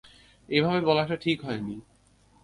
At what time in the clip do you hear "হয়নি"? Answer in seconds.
1.41-1.75